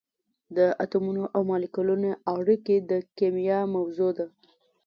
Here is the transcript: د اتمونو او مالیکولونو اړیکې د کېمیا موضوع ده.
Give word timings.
د 0.57 0.59
اتمونو 0.83 1.23
او 1.35 1.41
مالیکولونو 1.51 2.09
اړیکې 2.35 2.75
د 2.89 2.91
کېمیا 3.17 3.59
موضوع 3.75 4.11
ده. 4.17 4.25